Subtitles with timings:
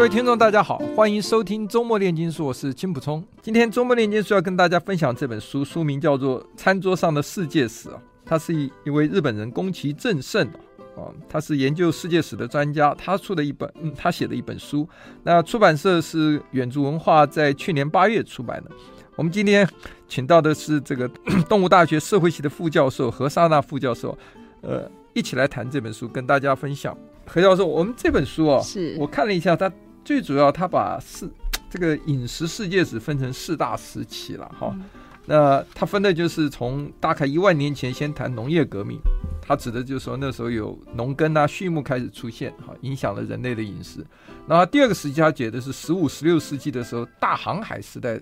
[0.00, 3.22] 各位听众，大家好，欢迎收听周末炼金术，我是金普聪。
[3.42, 10.48] 今天周末炼金术要跟大家分享这本书，书名叫做《餐桌上的世界史》啊，他是一一位日本人宫崎正胜
[10.96, 14.88] 啊，他是研究世界史的专家，他出的一本，嗯，他写的一本书。
[15.22, 18.70] 那出版社是远足文化，在去年八月出版的。
[19.16, 19.68] 我们今天
[20.08, 21.06] 请到的是这个
[21.46, 24.16] 动物大学社会系的副教授何莎娜副教授，
[24.62, 26.96] 呃，一起来谈这本书，跟大家分享。
[27.26, 29.70] 何教授，我们这本书啊，是我看了一下他。
[30.04, 31.30] 最主要，他把四
[31.68, 34.74] 这个饮食世界史分成四大时期了哈。
[34.74, 34.84] 嗯、
[35.26, 38.98] 那他分的就是从大概一万年前先谈农业革命，
[39.40, 44.04] 他指的就是说那时候有农耕啊、畜牧开始出现哈，影响了人类的饮食。
[44.48, 48.20] 然后第二个时期，他解的是十五、十六世纪的时候，大航海时代，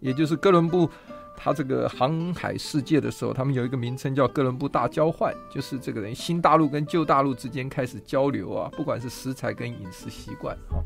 [0.00, 0.90] 也就是哥伦布。
[1.42, 10.84] 他这个航海世界的时候，他们有一个名称叫哥伦布大交换，就是这个人新大陆跟旧大陆之间开始交流啊，不管是食材跟饮食习惯啊。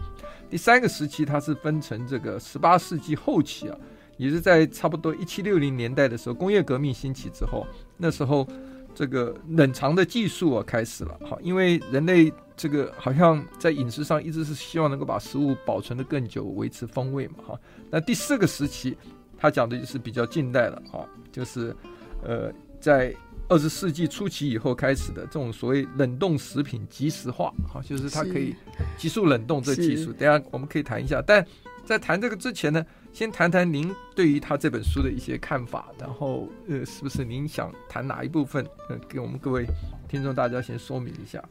[0.48, 3.77] 第三个时期，它是分成这个十八世纪后期啊，
[4.16, 8.46] 也是在差不多一七六零年代的时候，工业革命兴起之后，那时候
[8.94, 17.61] 这个冷藏的技术啊开始了，好，因为人类这个好像在饮食上一直是希望能够把食物保存得更久，维持风味嘛，哈。
[17.91, 18.96] 那第四个时期。
[19.45, 21.77] 他讲的就是比较近代的啊，就是，
[22.23, 22.50] 呃，
[22.81, 23.14] 在
[23.47, 28.56] 二十世纪初期以后开始的这种所谓冷冻食品即时化，哈，就是它可以
[28.97, 31.20] 急速冷冻这技术，等下我们可以谈一下。
[31.20, 31.47] 但
[31.84, 32.83] 在谈这个之前呢，
[33.15, 38.67] 先谈谈您对于他这本书的一些看法，然后呃，是不是您想谈哪一部分？
[38.91, 39.64] 呃，给我们各位
[40.08, 41.42] 听众大家先说明一下。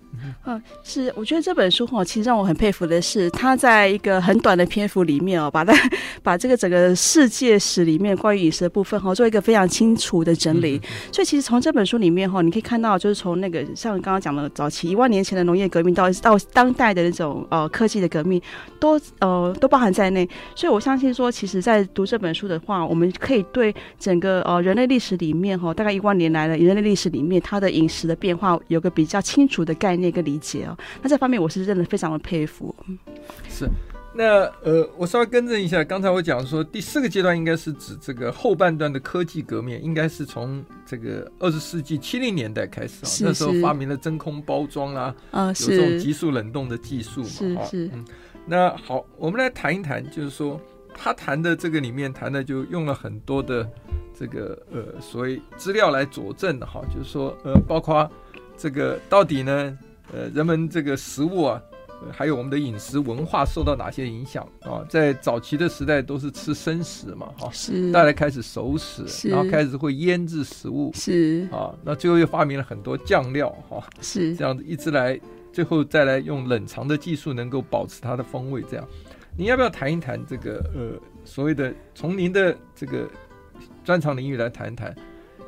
[0.46, 5.74] 嗯，是，我觉得这本书哈，其实让我很佩服的是，他在一个很短的篇幅里面哦，把它
[6.22, 10.78] 把这个整个世界史里面关于饮食的部分哈，做一个非常清楚的整理。
[10.84, 18.42] 嗯、所以其实从这本书里面哈，你可以看到，就是从那个像刚刚讲的早期一万年前的农业革命到到当代的那种呃科技的革命，
[18.80, 20.28] 都呃都包含在内。
[20.56, 21.53] 所以我相信说，其实。
[21.54, 30.76] 只在读这本书的话，我们可以对整个呃人类历史里面哈，大概一万年来的人类历史里面，它的饮食的变化有个比较清楚的概念跟理解哦。
[31.04, 32.76] 那这方面我是真的非常的佩服。
[33.48, 33.70] 是，
[34.16, 47.90] 那呃，我稍微更正一下，刚才我讲说第四个阶段应该是指这个后半段的科技革命，应该是从这个二十世纪七零年代开始啊，那时候发明了真空包装啊，啊，有这种急速冷冻的技术嘛，是是。
[47.94, 48.04] 嗯，
[48.48, 50.60] 那好，我们来谈一谈，就是说。
[50.94, 53.68] 他谈的这个里面谈的就用了很多的
[54.18, 58.10] 这个呃所谓资料来佐证的哈，就是说呃包括
[58.58, 59.78] 这个到底呢
[60.14, 61.62] 呃人们这个食物啊，
[62.12, 64.86] 还有我们的饮食文化受到哪些影响啊？
[64.90, 75.20] 在早期的时代都是吃生食嘛哈，是，大家开始熟食，然后开始会腌制食物，是啊，那最后又发明了很多酱料哈，是这样子一直来，
[75.52, 78.88] 最后再来用冷藏的技术能够保持它的风味这样。
[79.36, 83.10] 你要不要谈一谈这个呃所谓的从您的这个
[83.84, 84.96] 专长领域来谈一谈？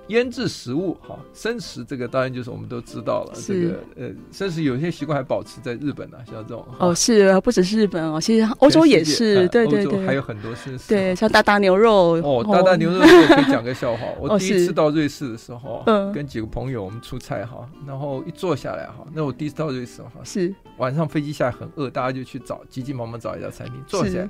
[0.07, 3.33] 腌制食物哈，生食这个当然就是我们都知道了。
[3.35, 14.05] 这个呃，生食有些习惯还保持在日本呢，像这种哦，是不只是日本哦，其实欧洲也是，对对对，还有很多生食，对，像大大牛肉哦，大大牛肉我可以讲个笑话。
[14.21, 15.83] 我第一次到瑞士的时候，
[16.13, 24.29] 跟几个朋友我们出差哈，然后一坐下来哈，那我第一次到瑞士哈，是晚上飞机下来很饿，大家就去找急急忙忙找一家餐厅坐下来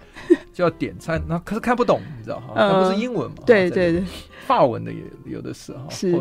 [0.54, 3.38] 就要点餐，那可是看不懂，你知道哈，那不是英文嘛？
[3.46, 4.04] 对对对，
[4.48, 5.65] 法文的也有的是。
[5.90, 6.12] 是，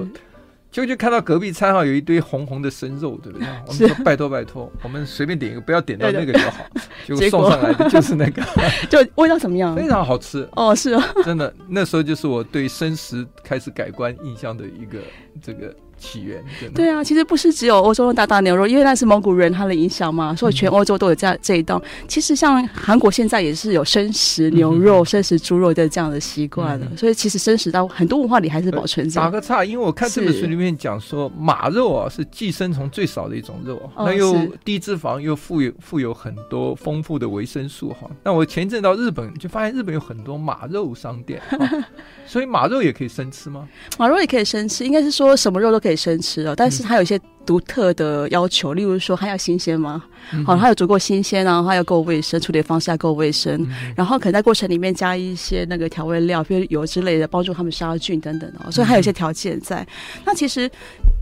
[0.70, 3.46] 就就看到隔壁餐哈有一堆红红的生肉，对不对？
[3.66, 6.64] 我们说拜托拜托，我们随便点一个，不要点到那个就好。
[7.14, 8.42] 结果送上来的就是那个，
[8.90, 9.74] 就味道怎么样？
[9.76, 14.98] 非常好吃哦，是啊， 真的，那时候就是我对生食开始改观印象的一个
[15.42, 15.74] 这个。
[16.04, 21.80] 起源对啊，其实不是只有欧洲的大大牛肉，因为那是蒙古人他的影响嘛，所以全欧洲都有这样这一道。
[22.06, 29.18] 其实像韩国现在也是有生食牛肉、生食猪肉的这样的习惯的，所以其实生食到很多文化里还是保存着。
[29.18, 38.10] 打个岔，因为我看这本书里面讲说马肉啊是寄生虫最少的一种肉，那又低脂肪又富有富有很多丰富的维生素哈。
[38.22, 41.40] 那我前一阵到日本就发现日本有很多马肉商店，
[42.26, 43.66] 所以马肉也可以生吃吗？
[43.98, 45.93] 马肉也可以生吃，应该是说什么肉都可以。
[45.96, 50.02] 生吃哦，但是它有一些独特的要求，例如说它要新鲜吗？
[50.32, 58.70] 嗯、好，它有足够新鲜，然后它要够卫生，处理方式要够卫生，嗯、然后可能在过程里面加一些那个调味料，比如油之类的，帮助他们杀菌等等哦。
[58.70, 59.80] 所以还有一些条件在。
[59.82, 60.70] 嗯、那其实，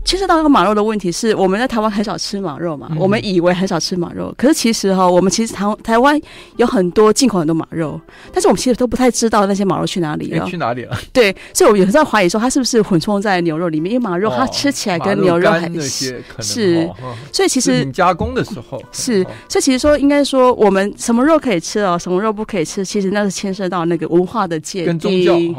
[0.05, 6.17] 其实到那个马肉的问题是，我们在台湾很少吃马肉嘛，嗯、我们以为很少吃马肉，可是其实哈，我们其实台台湾
[6.55, 7.99] 有很多进口很多马肉，
[8.31, 10.97] 但是我们其实都不太知道那些马肉去哪里了，去哪里了？
[11.11, 13.91] 对，所以我有时候怀疑说，它是不是混充在牛肉里面？
[13.91, 15.67] 因为马肉它吃起来跟牛肉还
[16.39, 16.89] 是、
[17.31, 25.55] 所以其实加工的时候 是，所以其实说应该说，我们什么肉可以吃哦，什么肉不可以吃，其实那是牵涉到那个文化的界定，对，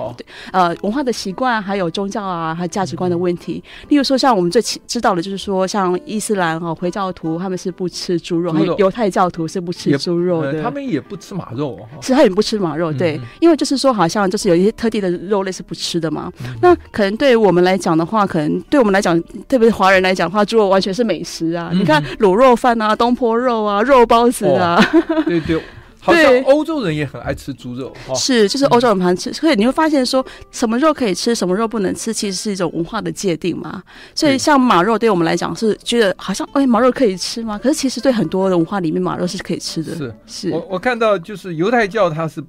[0.53, 3.63] 呃，文化的习惯，还有宗教啊，还有价值观的问题。
[3.89, 16.33] 例如说，像我们最知道的就是说，像伊斯兰哦回教徒他们是不吃猪肉，还有犹太教徒是不吃猪肉的，他们也不吃马肉，是他也不吃马肉，对，因为就是说，好像就是有一些特定的肉类是不吃的嘛。
[16.61, 21.71] 那可能对于我们来讲的话，可能对我们来讲，特别是华人来讲的话，猪肉完全是美食啊！
[21.73, 24.81] 你看卤肉饭啊，东坡肉啊，肉包子啊，
[25.27, 25.61] 对对。
[26.01, 33.83] 好像欧洲人也很爱吃猪肉，是，就是欧洲人很吃，所以你会发现说什么肉可以吃，什么肉不能吃，其实是一种文化的界定嘛。
[34.15, 37.57] 所以像马肉对我们来讲是觉得好像哎，马肉可以吃吗？
[37.57, 39.97] 可是其实对很多的文化里面，马肉是可以吃的。
[39.97, 42.45] 是是，我我看到就是犹太教它是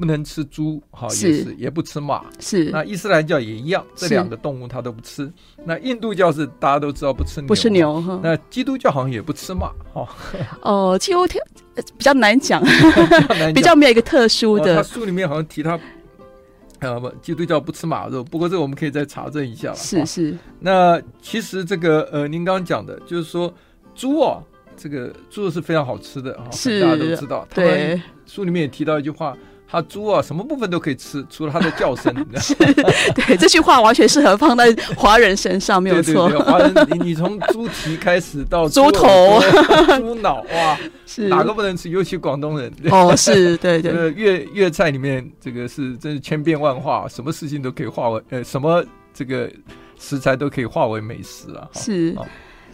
[0.00, 2.70] 不能吃猪，好也是也不吃马，是。
[2.70, 5.30] 那伊斯兰教也一样，这两个动物它都不吃。
[5.64, 8.20] 那印度教是大家都知道不吃牛，不吃牛。
[8.22, 10.08] 那基督教好像也不吃马，哈。
[10.62, 11.38] 哦，基督教。
[11.96, 12.62] 比较难讲，
[13.54, 14.76] 比较没有一个特殊的。
[14.76, 15.78] 他书里面好像提他，
[16.80, 18.22] 呃不，基督教不吃马肉。
[18.22, 19.72] 不过这个我们可以再查证一下。
[19.72, 20.36] 是是。
[20.58, 23.50] 那其实这个呃，您刚刚讲的，就是说
[23.94, 24.42] 猪哦，
[24.76, 27.46] 这个猪肉是非常好吃的，是大家都知道。
[27.54, 28.00] 对。
[28.26, 29.34] 书里面也提到一句话。
[29.70, 32.12] 他猪啊，什么部分都可以吃，除了它的叫声。
[32.40, 32.54] 是，
[33.14, 36.28] 对，这句话完全适合放在华人身上，没有错。
[36.40, 39.40] 华人，你你从猪蹄开始到猪 头、
[39.98, 40.76] 猪脑，哇，
[41.06, 41.88] 是哪个不能吃？
[41.88, 42.72] 尤其广东人。
[42.90, 43.92] 哦，是对对。
[43.92, 48.84] 呃，粤粤菜里面，这个是真是千变万化，什么事情都可以化为呃，什么
[49.14, 49.48] 这个
[49.98, 51.68] 食材都可以化为美食啊。
[51.74, 52.16] 是。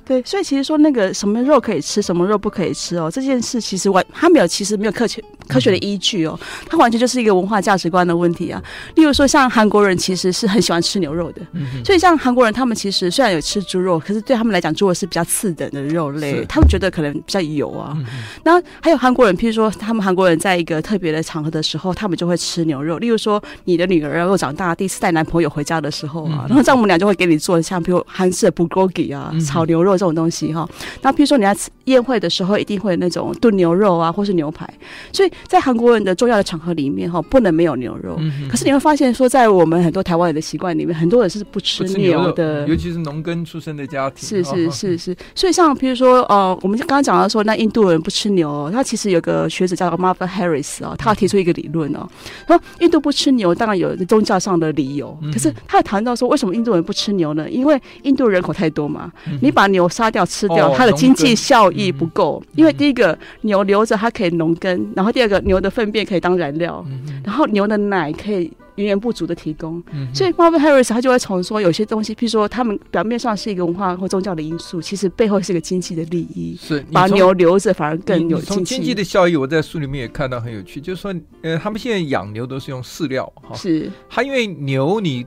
[0.07, 6.39] 对，所以其实说那个什么肉可以吃，什么肉不可以吃哦，这件事其实完，它没有，其实没有科学科学的依据哦，
[6.71, 8.63] 它完全就是一个文化价值观的问题啊。
[8.95, 11.43] 例如说，像韩国人其实是很喜欢吃牛肉的，
[11.85, 17.97] 所以像韩国人他们其实虽然有吃猪肉，可是对他们来讲，猪肉是比较次等的肉类，他们觉得可能比较油啊。
[18.45, 22.99] 那还有韩国人，譬如说他们韩国人在一个特别的场合的时候，他们就会吃牛肉。
[22.99, 29.96] 例如说，你的女儿如果长大第一次带男朋友回家的时候啊，然后丈母娘就会给你做像比如韩式的 bulgogi 啊，炒牛肉。
[29.97, 30.69] 这种东西哈，
[31.03, 34.69] 那譬如说你在吃宴会的时候，一定会有那种炖牛肉啊，或是牛排。
[35.13, 38.17] 所以在韩国人的重要的场合里面哈，不能没有牛肉。
[38.19, 44.29] 嗯、可是你会发现说，在我们很多台湾人的习惯里面，很多人是不吃牛的，牛尤其是农耕出身的家庭。
[44.29, 52.07] 是是是是，所以像譬如说呃，我们刚刚讲到说，那印度人不吃牛，他其实有个学者叫 Marvin Harris 啊，他提出一个理论哦，
[52.47, 57.49] 说印度不吃牛当然有宗教上的理由，可是他谈到说，为什么印度人不吃牛呢？
[57.49, 62.43] 因为印度人口太多嘛，你把牛杀掉吃掉，它的经济效益不够。
[62.55, 66.85] 因为第一个牛留着它可以农耕，然后第二个牛的粪便可以当燃料，
[67.25, 69.83] 然后牛的奶可以源源不绝的提供。
[70.15, 76.57] 所以 Marvin Harris 他就会从说有些东西，譬如说他们表面上是一个文化或宗教的因素，其实背后是一个经济的利益。
[76.61, 78.77] 是把牛留着反而更有经济。
[78.77, 85.27] 经济的效益，我在书里面也看到很有趣，就是说，呃，他们现在养牛都是用饲料哈，是它因为牛你。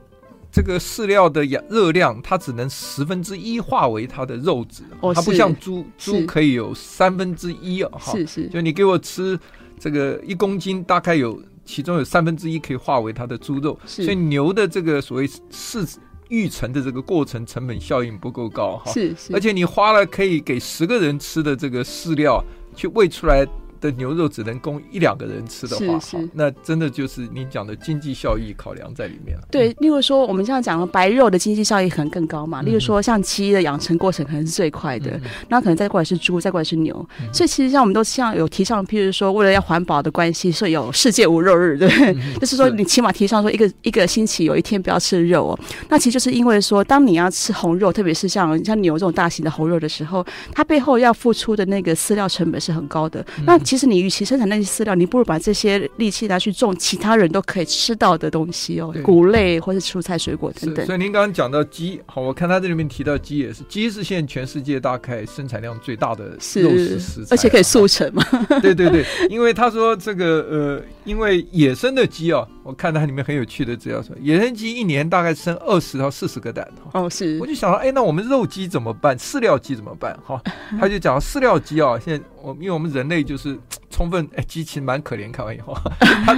[0.51, 9.39] 这个饲料的热热量，它只能十分之一化为它的肉质，哦、它不像猪，猪可以有三分之一啊，哈，是是，就你给我吃
[9.79, 15.96] 这个一公斤，大概有其中有三分之一可以化为它的猪肉，所以牛的这个所谓饲
[16.29, 22.44] 育成的这个过程成本效应不够高哈，是是，而且你花了可以给十个人吃的这个饲料
[22.75, 23.46] 去喂出来。
[23.81, 29.43] 的牛肉只能供一两个人吃的话，是是那真的就是你讲的经济效益考量在里面了。
[29.51, 32.62] 对，例如说我们现在讲了，白肉的经济效益可能更高嘛。
[32.62, 37.07] 例如说像鸡的养成过程可能是最快的，那、嗯、可能再过来是猪，再过来是牛。
[37.21, 45.59] 嗯、所以其实像我们都像有提倡，譬如说为了要环保的关系，所以有世界无肉日，对，嗯、就是说你起码提倡说一个一个星期有一天不要吃肉哦。
[45.89, 53.19] 那其实就是因为说，当你要吃红肉，特别是像像牛这种大型的红肉的时候，它背后要付出的那个饲料成本是很高的。
[53.38, 60.84] 嗯、那其实你与其生产那些饲料，你不如把这些力气拿去种其他人都可以吃到的东西哦，谷类或者蔬菜水果等等。
[60.88, 68.24] 所以您刚刚讲到鸡，好，我看他这里面提到鸡也是，鸡是现在全世界大概生产量最大的肉食食材，而且可以速成嘛。
[68.60, 76.72] 对对对，因为他说这个呃，因为野生的鸡啊，我看它里面很有趣的资料说，野生鸡一年大概生二十到四十个蛋。
[76.94, 77.40] 哦，是。
[77.42, 79.18] 我就想到，哎，那我们肉鸡怎么办？
[79.18, 80.16] 饲料鸡怎么办？
[80.24, 80.40] 哈，
[80.80, 83.58] 他就讲饲料鸡啊，现在我因为我们人类就是
[83.90, 85.76] 充分，哎，鸡其实蛮可怜，看完以后，
[86.24, 86.36] 它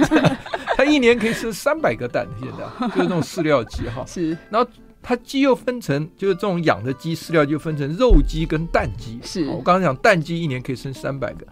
[0.74, 4.02] 它一年可以生三百个蛋，现在 就是那种饲料鸡哈。
[4.06, 4.30] 是。
[4.48, 4.66] 然后
[5.02, 9.20] 它鸡又分成，就是这种养的鸡饲料就分成肉鸡跟蛋鸡。
[9.22, 9.46] 是。
[9.48, 11.46] 我刚刚讲蛋鸡一年可以生三百个。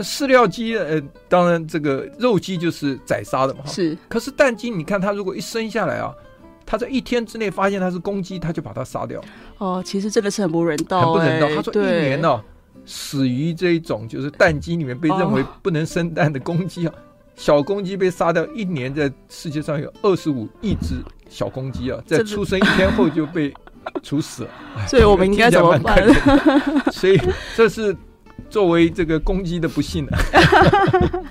[0.00, 3.96] 饲料鸡，呃，当然这个肉鸡就是宰杀的嘛，是。
[4.08, 6.12] 可是蛋鸡，你看它如果一生下来啊，
[6.66, 9.22] 它在一天之内发现它是公鸡，它就把它杀掉。
[9.56, 11.48] 哦，其实真的是很不人道，很不人道。
[11.48, 12.44] 他说一年呢、啊，
[12.84, 17.00] 死于这一种就是蛋鸡里面被认为不能生蛋的公鸡啊，哦、
[17.34, 20.96] 小公鸡被杀掉，一年在世界上有二十五亿只
[21.30, 23.54] 小公鸡啊，在出生一天后就被
[24.02, 24.50] 处死了。
[24.86, 26.06] 所以我们应该怎么办？
[26.92, 27.18] 所以
[27.56, 27.96] 这是。
[28.48, 30.12] 作为这个公鸡的不幸呢？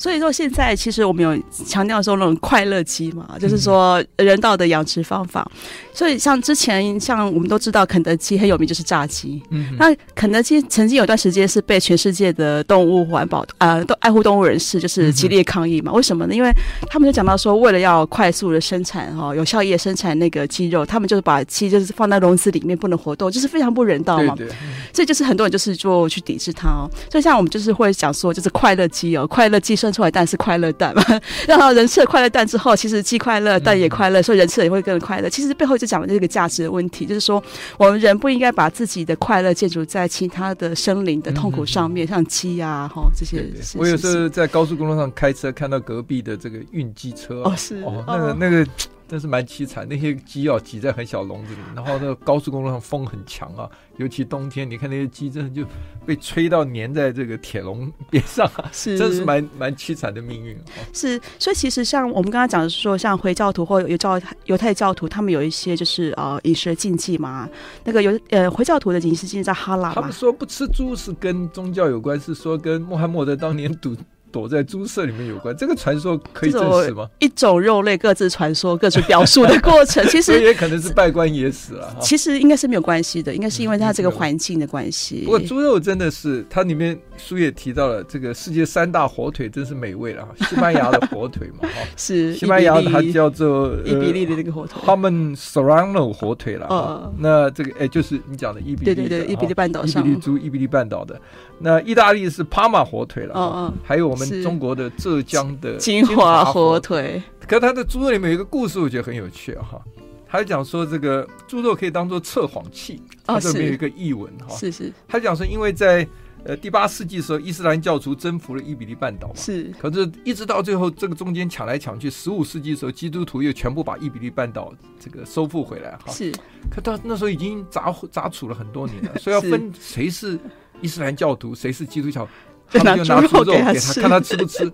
[0.00, 5.46] 所以说现在其实我们有强调说那种快乐鸡嘛，就是说人道的养殖方法。
[5.92, 15.92] 所以像之前像我们都知道肯德基很有名就是炸鸡，嗯，那肯德基曾经有段时间是被全世界的动物环保呃都爱护动物人士就是激烈抗议嘛。
[15.92, 16.34] 为什么呢？
[16.34, 16.50] 因为
[16.88, 24.34] 他们就讲到说，为了要快速的生产哈，有效益生产那个鸡肉，他们就是把鸡就是放在笼子里面不能活动，就是非常不人道嘛。
[24.34, 24.56] 对对。
[24.94, 26.88] 所以就是很多人就是就去抵制它哦。
[27.10, 31.02] 所以像我们就是会讲说，就是快乐鸡哦，快乐鸡生出来蛋是快乐蛋嘛，
[31.46, 35.28] 然后人吃了快乐蛋之后，其实鸡快乐，蛋也快乐，所以人吃了也会更快乐。
[35.28, 37.42] 其实背后就讲的这个价值的问题，就是说
[37.78, 43.44] 我们人不应该把自己的快乐建筑在其他的生灵的痛苦上面，像鸡啊哈这些。
[43.76, 48.66] 我有时候在高速公路上开车，看到隔壁的这个运机车哦，是哦，那个那个。
[49.10, 55.68] 真是蛮凄惨，那些鸡要挤在很小笼子里，然后那个高速公路上风很强啊，尤其冬天，你看那些鸡真的就
[56.06, 60.56] 被吹到粘在这个铁笼边上啊， 是，真是蛮蛮凄惨的命运。
[60.92, 67.48] 是，所以其实像我们刚刚讲的是说，像回教徒或犹教犹太教徒，他们有一些就是呃饮食的禁忌嘛，
[67.82, 73.96] 那个有呃回教徒的饮食禁忌在哈拉，他们说不吃猪是跟宗教有关，是说跟穆罕默德当年赌。
[74.32, 77.08] 躲在猪舍里面有关，这个传说可以证实吗？
[77.18, 81.96] 一种肉类各自传说、各自表述的过程， 其实也可能是拜官野史了。
[82.00, 85.22] 其实应该是没有关系的，应该是因为它这个环境的关系。
[85.24, 90.26] 不过猪肉真的是，它里面书也提到了，这个世界三大火腿真是美味了。
[90.48, 96.66] 西班牙的火腿嘛，哈，是西班牙它叫做伊比利的那个火腿，他们 Serrano 火腿了。
[96.68, 101.20] 哦，那这个哎，就是你讲的伊比利，对对对，伊比利半岛上，伊比利猪，伊比利半岛的。
[101.58, 103.34] 那意大利是帕玛火腿了。
[103.36, 104.90] 嗯嗯，还有我们中国的。
[105.00, 109.80] 浙江的金华火腿，可是它的猪肉里面有一个故事，我觉得很有趣哈。
[110.28, 114.54] 他讲说这个猪肉可以当做测谎器，它这边有一个译文哈。
[114.54, 116.06] 是是，他讲说，因为在
[116.44, 119.72] 呃第八世纪的时候，伊斯兰教徒征服了伊比利半岛嘛，是。
[119.78, 126.12] 可是，一直到最后，这个中间抢来抢去，十五世纪的时候，基督徒又全部把伊比利半岛这个收复回来哈。
[126.12, 126.32] 是。
[126.70, 130.38] 可到那时候已经杂杂处了很多年了， 所以要分谁是
[130.80, 132.26] 伊斯兰教徒，谁是基督教。
[132.72, 134.72] 他们就拿猪肉给他，看他吃不吃。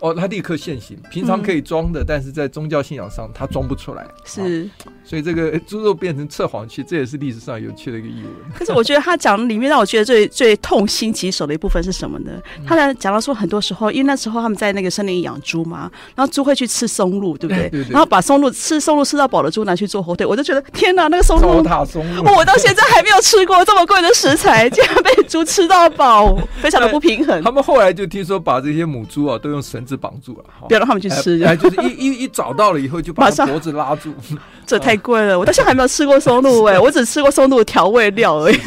[0.00, 0.96] 哦，他立刻现形。
[1.10, 4.06] 平常可以装的，但是在宗教信仰上，他装不出来。
[4.24, 4.68] 是，
[5.04, 8.32] 所以这个猪肉变成测谎器，这也是历史上有趣的一个译文。
[8.54, 12.32] 可是我觉得他讲里面让我觉得最最痛心疾首的一部分是什么呢？
[12.66, 17.70] 他在讲到说，很多时候，因为那时候他们在那个森林里养猪嘛，然后猪会去吃松露，对不对？
[17.90, 27.42] 然后把松露吃松露吃到饱的猪拿去做火腿，我就觉得天哪，那个松露，松露，我到现在还没有吃过这么贵的食材，竟然被猪吃到饱， 非常的不平衡。
[27.42, 30.44] 他们后来就听说把这些母猪啊都用绳子绑住了。
[30.68, 34.12] 不要让他们去吃，哎， 就是一一一找到了以后就把脖子拉住，
[34.66, 35.38] 这太贵了。
[35.38, 38.58] 我到现在还没有吃过松露哎， 我只吃过松露调味料而已。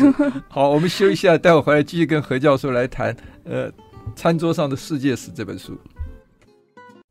[0.49, 3.69] 好，我们休息一下，待会回来继续跟何教授来谈呃
[4.15, 5.77] 《餐桌上的世界史》这本书。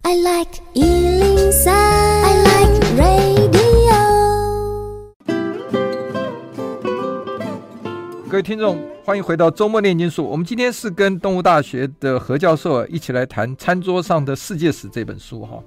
[0.02, 3.59] I like 103, I like radio。
[8.40, 8.78] 位听众。
[9.04, 10.24] 欢迎回到周末炼金术。
[10.24, 15.62] 我们今天是跟动物大学的何教授一起来谈《餐桌上的世界史》这本书哈。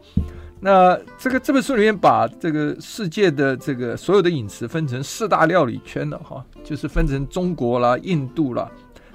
[0.60, 8.68] 那这个这本书里面把这个世界的这个所有的饮食分成四大料理圈了哈，就是分成中国啦、印度啦、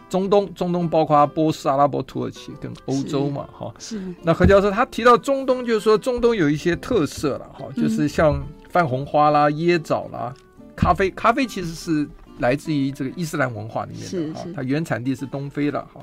[0.08, 0.54] 中东。
[0.54, 3.74] 中东包括波斯、阿拉伯、土耳其跟欧洲嘛哈。
[3.80, 4.00] 是。
[4.22, 10.32] 那何教授他提到中东，就是说中东有一些特色了哈，就是像番红花啦、椰枣啦、
[10.76, 11.10] 咖啡。
[11.10, 12.08] 咖啡其实是。
[12.38, 16.00] 来自于这个伊斯兰文化里面的哈，它原产地是东非了哈。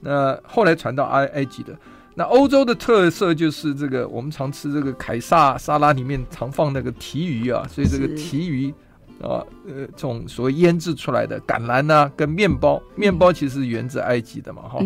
[0.00, 1.76] 那后来传到埃埃及的。
[2.16, 8.72] 那欧洲的特色就是这个，我们常吃这个凯撒沙拉里面常放那个提鱼啊，所以这个提鱼
[9.20, 14.78] 啊，呃，这种所谓腌制出来的橄榄呐、啊，跟面包，面包其实源自埃及的嘛哈。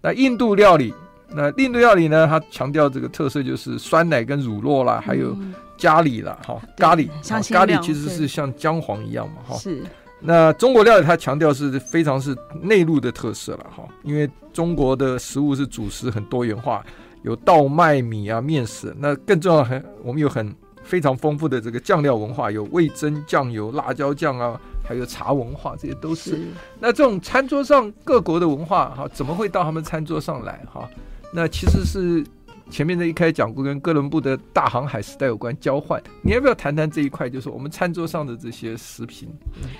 [0.00, 0.92] 那印度料理
[1.30, 5.36] 那印度料理呢，它强调这个特色就是酸奶跟乳酪啦，还有
[5.78, 7.08] 咖喱啦，哈、嗯，咖喱，
[7.52, 9.56] 咖喱其实是像姜黄一样嘛，哈。
[9.56, 9.80] 是。
[10.26, 16.84] 那中国料理它强调是非常是内陆的特色了，哈，因为中国的食物是主食很多元化，
[17.22, 24.60] 有稻麦米啊、面食，那更重要很，我们有很非常丰富的这个酱料文化，有味增、酱油、辣椒酱啊。
[24.86, 26.32] 还有茶文化，这些都是。
[26.32, 26.46] 是
[26.78, 30.60] 那这种餐桌上各国的文化，哈，怎么会到他们餐桌上来？
[30.70, 30.86] 哈，
[31.32, 32.22] 那其实是
[32.68, 35.98] 前面的一开始讲过，跟哥伦布的大航海时代有关交换。
[36.20, 37.30] 你要不要谈谈这一块？
[37.30, 39.30] 就是我们餐桌上的这些食品。
[39.62, 39.70] 嗯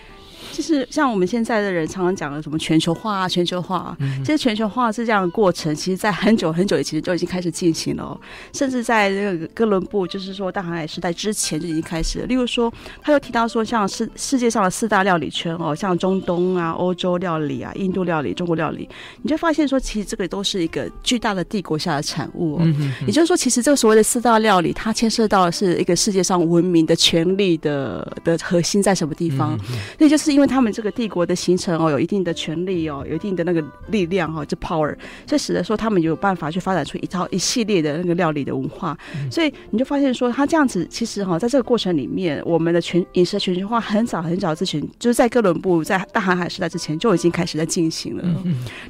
[0.54, 8.16] 其实像我们现在的人常常讲的什么全球化啊，全球化啊，其实全球化是这样的过程，其实在很久很久以前就已经开始进行了，
[8.52, 12.26] 甚至在这个哥伦布，就是说大航海时代之前就已经开始了。
[12.26, 18.88] 例如说，他又提到说，像世世界上的四大料理圈哦，像中东啊、欧洲料理啊、印度料理、中国料理，
[19.22, 22.74] 你就发现说，其实这个都是一个巨大的帝国下的产物哦。
[23.08, 29.58] 也就是说，其实这个所谓的四大料理，它牵涉到的是一个世界上文明的权利的的核心在什么地方，
[29.98, 30.43] 那就是因为。
[30.46, 34.94] 他们这个帝国的形成哦，有一定的权力哦，有一定的那个力量哈，就 power，
[35.26, 38.96] 这使得说他们有办法去发展出一套一系列的那个料理的文化。
[39.16, 48.22] 嗯、所以你就发现说，他这样子其实哈，在这个过程里面，我们的全饮食全球化很早很早之前，就是在哥伦布在大航海时代之前就已经开始在进行了。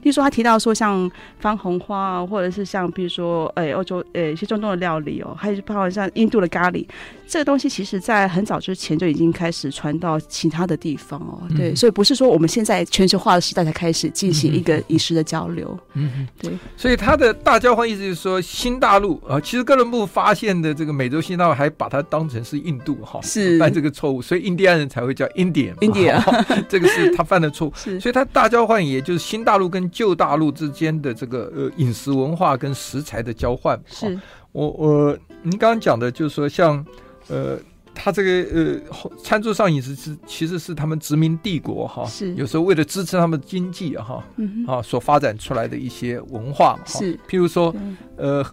[0.03, 6.87] 例如说，他提到说，像番红花啊，或者是像比如说，哎，欧洲呃一些中东的料理哦，还有包括像印度的咖喱，
[7.27, 11.44] 这个东西其实在很早之前就已经开始传到其他的地方哦。
[11.57, 15.79] 对，所以不是说我们现在全球化的时代才开始进行一个饮食的交流。
[15.95, 16.51] 嗯，对。
[16.77, 26.23] 所以它的大交换意思就是说，新大陆啊，其实哥伦布发现的这个美洲新大陆，还把它当成是印度哈，是犯这个错误，所以印第安人才会叫 Indian，Indian，
[26.69, 27.73] 这个是他犯的错误。
[27.75, 33.81] 是，所以他大交换也就是新大陆跟旧大陆之间的这个呃饮食文化跟食材的交换。
[33.87, 34.19] 是，
[34.53, 36.85] 我我您刚刚讲的就是说像
[37.29, 37.59] 呃。
[37.95, 38.81] 他这个呃，
[39.23, 47.75] 餐桌上饮食是其实是他们殖民帝国哈，是有时候为了支持他们经济哈，嗯、啊所发展出来的一些文化嘛，是譬如说
[48.17, 48.45] 呃，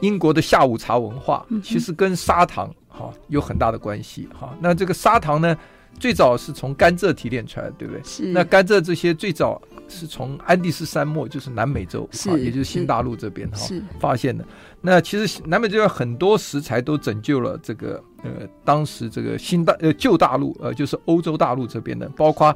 [0.00, 4.56] 英国的下午茶文化其实跟砂糖哈有很大的关系哈。
[4.60, 5.56] 那这个砂糖呢，
[5.98, 8.02] 最早是从甘蔗提炼出来的，对不对？
[8.02, 8.24] 是。
[8.32, 13.58] 那甘蔗这些最早是从安第斯山脉，就是南美洲是，也就是新大陆这边哈
[14.00, 14.44] 发现的。
[14.80, 18.30] 那其实南美洲有很多食材都拯救了这个呃，
[18.64, 22.54] 当时这个新大呃旧大陆呃，就是欧洲大陆这边的，包括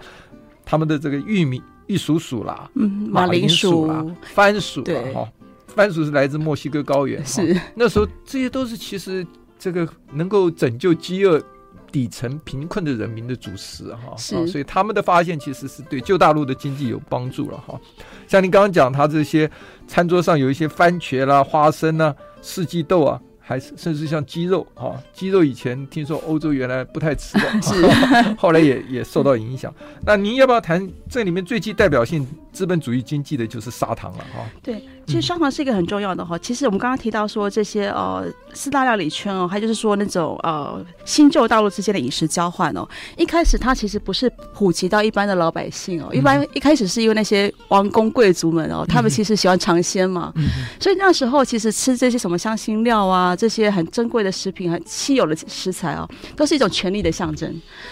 [0.64, 5.32] 他们的这个玉米、玉蜀黍啦，嗯，马铃薯啦，番薯啦，哈，
[5.66, 7.58] 番薯是来自墨西哥高原，是。
[7.74, 9.26] 那时候这些都是其实
[9.58, 11.40] 这个能够拯救饥饿
[11.90, 17.78] 底层贫困的人民的主食哈，是，所以他们的发现其实是对旧大陆的经济有帮助了哈。
[18.26, 19.50] 像您刚刚讲，他这些
[19.86, 27.82] 餐桌上有一些番茄啦、花生啊、四季豆啊，还是甚至像鸡肉哈，鸡肉以前听说欧洲原来不太吃的，是，
[28.36, 29.72] 后来也也受到影响。
[30.04, 32.26] 那您要不要谈这里面最具代表性
[32.58, 34.44] 资本主义经济的就是砂糖了哈？
[34.60, 34.82] 对。
[35.06, 36.36] 其实砂糖是一个很重要的哈。
[36.36, 42.86] 其实我们刚刚提到说这些呃四大料理圈哦，还就是说那种呃新旧大陆之间的饮食交换哦。
[43.16, 50.30] 一开始它其实不是普及到一般的老百姓哦，一般一开始是因为那些王公贵族们哦，他们其实喜欢尝鲜嘛，
[50.78, 57.48] 所以那时候其实吃这些什么香辛料啊，这些很珍贵的食品、很稀有的食材哦，都是一种权力的象征。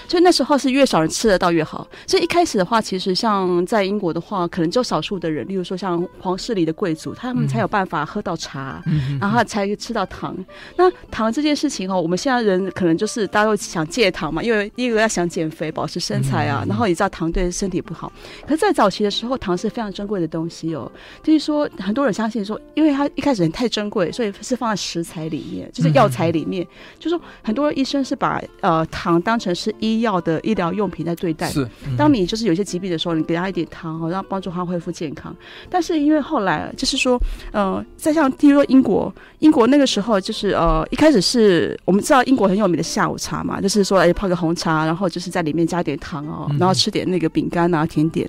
[0.06, 1.88] 所以那时候是越少人吃得到越好。
[2.06, 7.12] 所以一开始的话，其实像在英国的话，可能就少数的人，例如说像皇室里的贵族。
[7.18, 10.34] 他们才有办法喝到茶，嗯、然后才吃到糖。
[10.38, 18.12] 嗯、那糖这件事情哦，我们现在人可能就是大家都想戒糖嘛，因为一个要想减肥、保持身材啊，嗯、然后也知道糖对身体不好。
[18.46, 20.90] 可是，在早期的时候，糖是非常珍贵的东西哦。
[21.22, 26.62] 就是说，很多人相信说，因为它一开始太珍贵，所以是放在食材里面，就是药材里面。
[26.64, 31.50] 嗯、就是说，很多医生是把呃糖当成是医药的医疗用品在对待。
[31.50, 35.34] 是，嗯、当你就是有些疾病的时候，你给他一点糖哦，然后帮助他恢复健康。
[35.70, 36.94] 但是因为后来就是。
[37.06, 37.20] 说，
[37.52, 48.28] 呃，再像，比如说英国，英国那个时候就是，呃，一开始是我们知道英国很有名的下午茶嘛，就是说，哎，泡个红茶，然后就是在里面加点糖哦，然后吃点那个饼干啊、甜点。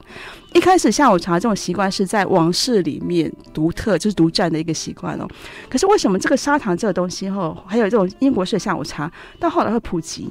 [0.54, 5.28] 一开始下午茶这种习惯是在王室里面独特，就是独占的一个习惯哦。
[5.70, 10.30] 可是为什么这个砂糖这个东西后，还有这种英国式的下午茶，到后来会普及？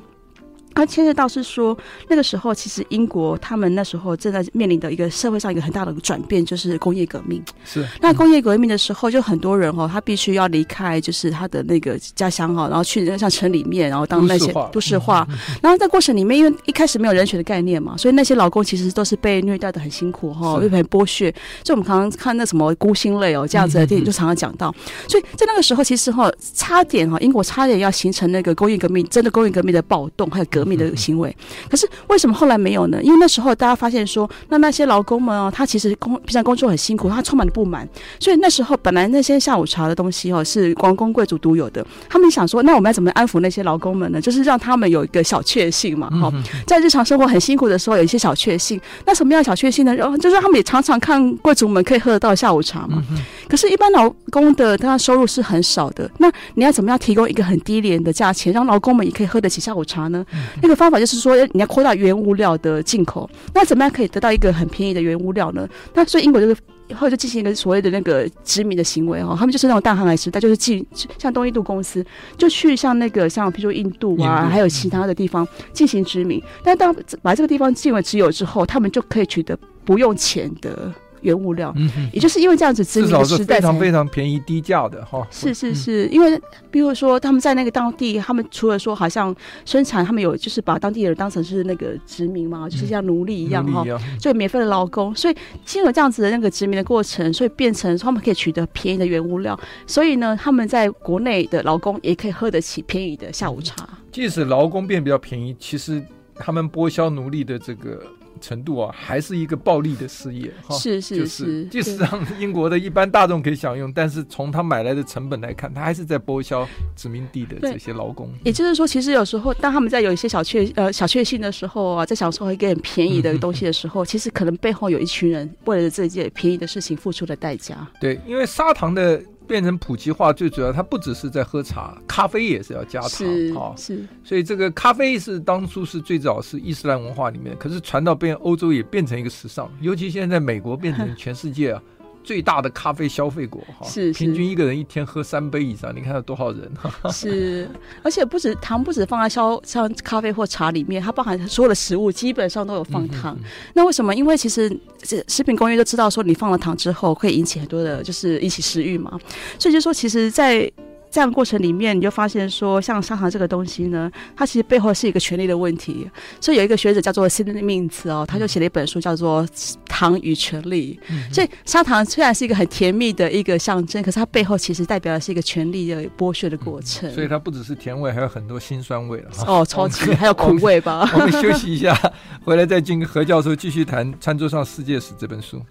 [0.76, 1.76] 它牵涉到是说，
[2.08, 7.42] 那个时候其实英国他们那时候正在面临的一个社会上一个很大的转变，就是工业革命。
[7.64, 7.84] 是。
[8.00, 15.26] 那工业革命的时候，就很多人哦，他必须要离开，就是他的那个家乡哈，然后去像城里面，然后当那些都市化。
[15.62, 21.34] 然后在过程里面，因为一开始没有人权的概念嘛，所以那些劳工其实都是被虐待的很辛苦哈，又被剥削。
[21.62, 24.70] 就我们常常看那什么孤星泪哦这样子的电影，就常常讲到。
[25.08, 30.65] 所以在那个时候，其实哈，差点哈，英国差点要形成那个工业革命，真的工业革命的暴动，还有革。
[30.74, 31.36] 的行为，
[31.70, 32.98] 可是为什么后来没有呢？
[33.02, 37.86] 因为那时候大家发现说，那那些劳工们哦，他其实工平常工作很辛苦，他充满了不满，
[38.18, 44.18] 所以那时候本来那些下午茶的东西哦是王公贵族独有的，他们想说，那我们要怎么安抚那些劳工们呢？
[44.18, 46.32] 就是让他们有一个小确幸嘛，哈，
[46.66, 48.80] 在日常生活很辛苦的时候有一些小确幸。
[49.04, 49.94] 那什么样的小确幸呢？
[49.94, 53.02] 然后就是他们也常常看贵族们可以喝得到下午茶嘛。
[53.48, 60.24] 可是，一般劳工的他的收入是很少的，那你要怎么样提供一个很低廉的价钱，让劳工们也可以喝得起下午茶呢？
[60.62, 63.28] 那个方法就是说，你要扩大原物料的进口。
[63.54, 65.68] 那怎么样可以得到一个很便宜的原物料呢？
[65.94, 66.56] 那所以英国这个
[66.94, 70.84] 后来就进行一个所谓的那个殖民的行为哦，他们就是那种大航海时代，就是进
[71.18, 72.04] 像东印度公司
[72.38, 76.42] 就去像那个像比如说印度啊，度还有其他的地方进行殖民。
[76.62, 80.92] 但当把这个地方进为持有之后，他们就可以取得不用钱的。
[81.26, 85.26] 原物料，嗯，也就是因为这样子，殖民的时代非常非常便宜低价的哈。
[85.30, 89.34] 是是是，因为比如说他们在那个当地，他们除了说好像
[89.64, 93.84] 生产，他们有就是把当地人当成是那个殖民嘛，就是像奴隶一样哈，
[94.20, 95.12] 就免费的劳工。
[95.14, 99.58] 所以，经有这样子的那个殖民的过程，所以变成他们可以取得便宜的原物料。
[99.86, 103.88] 所以呢，他们在国内的劳工也可以喝得起便宜的下午茶。
[104.12, 106.00] 即使劳工变比较便宜，其实
[106.36, 108.00] 他们剥削奴隶的这个。
[108.40, 110.76] 程度啊，还是一个暴利的事业哈。
[110.76, 118.30] 是是是，就是 即使让英国的一般大众可以享用，但是从他买来的成本来看，他还是在剥削殖民地的这些劳工。
[118.44, 127.86] 也就是说，其实有时候当他们在有一些小确呃小确幸的时候啊，在享受一个很便宜的东西的时候， 其实可能背后有一群人为了这件便宜的事情付出了代价。
[128.00, 129.22] 对，因为砂糖的。
[129.46, 133.74] 变成普及化，最主要它不只是在喝茶，咖啡也是要加糖啊。
[133.76, 141.82] 是，所以这个咖啡是当初是最早是伊斯兰文化里面，可是传到变欧洲也变成一个时尚，尤其现在在美国变成全世界啊。
[142.26, 146.68] 最大的咖啡消费国哈，是，是平均一个人一天喝三杯以上，你看有多少人？
[147.12, 147.70] 是，
[148.02, 153.36] 而且不止糖，不止放在消像咖啡或茶里面，它包含所有的食物基本上都有放糖。
[153.36, 154.12] 嗯嗯嗯，那为什么？
[154.12, 159.16] 因为其实这食品工业都知道说，你放了糖之后会引起很多的，就是引起食欲嘛。
[159.58, 160.68] 所以就说，其实，在
[161.16, 166.06] 这样过程里面，你就发现说，像砂糖这个东西呢，它其实背后是一个权力的问题。
[166.42, 169.42] 所以有一个学者叫做 Sidney Mintz 哦，他就写了一本书，叫做
[169.86, 171.00] 《糖与权力》。
[171.08, 177.08] 嗯、所以砂糖虽然是一个很甜蜜的一个象征，可是它背后其实代表的是一个权力的剥削的过程。
[177.10, 179.30] 嗯、所以它不只是甜味，还有很多辛酸味了。
[179.46, 181.08] 哦， 超级还有苦味吧？
[181.16, 181.98] 我们休息一下，
[182.44, 185.62] 回来再跟何教授继续谈《餐桌上世界史》这本书。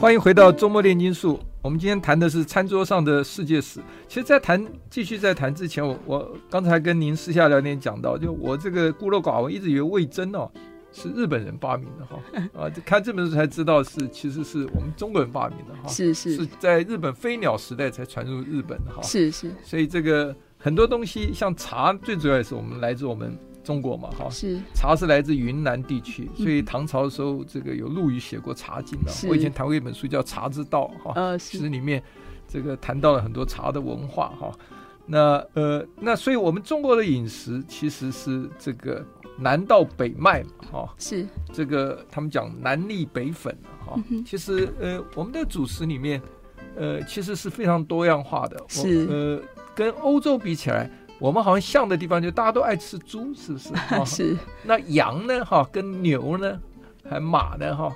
[0.00, 1.38] 欢迎回到周末炼金术。
[1.60, 3.80] 我们今天谈的是餐桌上的世界史。
[4.08, 10.50] 其实，在谈继续在谈之前，我我刚才跟您私下聊天讲到，就我这个孤陋寡闻，一直以为味噌哦
[10.90, 12.18] 是日本人发明的哈
[12.64, 19.54] 啊，看这本书才知道是其实是我们中国人发明的哈，是是是在日本飞鸟时代才传入日本的哈，是是。
[19.62, 23.38] 所以这个很多东西，像茶，最主要也是我们来自我们。
[23.62, 24.58] 中国嘛，哈，是。
[24.74, 29.28] 茶是来自云南地区，所以唐朝的时候，这个有陆羽写过《茶经》的。
[29.28, 32.02] 我以前谈过一本书叫《茶之道》，哈，呃，其实里面
[32.48, 34.52] 这个谈到了很多茶的文化，哈。
[35.06, 39.04] 那呃，那所以我们中国的饮食其实是这个
[39.38, 41.26] 南到北脉嘛，哈，是。
[41.52, 44.00] 这个他们讲南力北粉，哈。
[44.24, 46.22] 其实呃，我们的主食里面，
[46.76, 49.06] 呃，其实是非常多样化的，是。
[49.10, 49.40] 呃，
[49.74, 50.90] 跟欧洲比起来。
[51.20, 53.68] 我们好像像的地方，就大家都爱吃猪，是不是？
[54.06, 54.36] 是。
[54.64, 55.44] 那羊呢？
[55.44, 56.58] 哈，跟牛呢，
[57.08, 57.76] 还马呢？
[57.76, 57.92] 哈，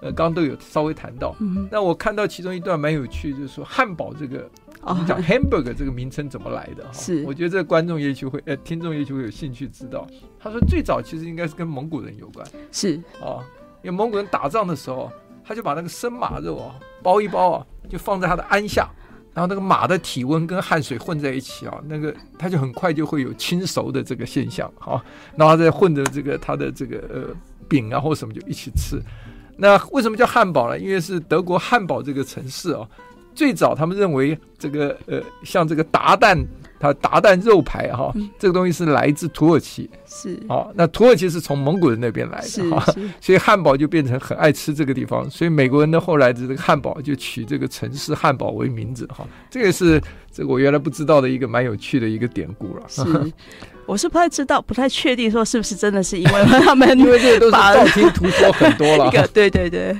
[0.00, 1.34] 呃，刚刚都有稍微谈到。
[1.40, 1.68] 嗯。
[1.72, 4.48] 那我看到其中一段蛮有趣，就是说汉堡这个，
[5.08, 6.84] 讲 hamburger 这个名称怎么来的？
[6.84, 7.24] 哈，是。
[7.26, 10.06] 我觉得这个观众也许会，呃，听众也许会有兴趣知道。
[10.38, 12.46] 他说最早其实应该是跟蒙古人有关。
[12.70, 12.94] 是。
[13.20, 13.42] 啊，
[13.82, 15.10] 因为蒙古人打仗的时候，
[15.44, 18.88] 他就把那个生马肉啊包一包啊，就放在他的鞍下。
[19.38, 25.00] 然后那个马的体温跟汗水混在一起啊，那个它就很快就会有轻熟的这个现象啊，
[25.36, 27.32] 然后再混着这个它的这个呃
[27.68, 29.00] 饼啊或什么就一起吃。
[29.56, 30.76] 那为什么叫汉堡呢？
[30.76, 32.84] 因为是德国汉堡这个城市啊，
[33.32, 36.36] 最早他们认为这个呃像这个达旦
[36.78, 50.00] 它达旦肉排哈，这个东西是来自土耳其，是哦，那土耳其是从蒙古人那边来的哈，所以汉堡就变成很爱吃这个地方，所以美国人的后来的这个汉堡就取这个城市汉堡为名字哈，这个是
[50.32, 52.82] 这个我原来不知道的一个蛮有趣的一个典故了。
[52.88, 53.02] 是。
[53.88, 59.06] 我是不太知道，不太确定说是不是真的是因为 他们因为这个都是道听途说很多了。
[59.08, 59.96] 一个对对对，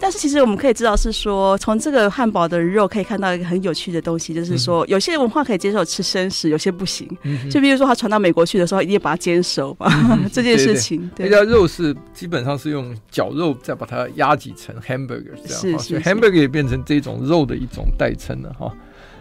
[0.00, 7.08] 但是其实我们可以知道是说，从这个汉堡的肉可以看到一个很有趣的东西，就是说有些文化可以接受吃生食，有些不行。
[7.48, 9.88] 就比如说他传到美国去的时候，一定要把它煎熟嘛，
[10.32, 11.08] 这件事情。
[11.16, 18.74] 那家肉是基本上是用绞肉再把它压挤成 hamburger 这样，所以 hamburger 也变成这种肉的一种代称了哈。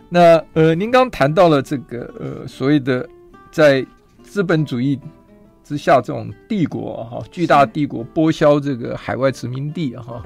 [0.09, 3.07] 那呃，您刚谈到了这个呃所谓的
[3.51, 3.85] 在
[4.29, 4.97] 资本主义
[5.63, 10.23] 之下，这种帝国哈，巨大帝国剥削这个海外殖民地哈，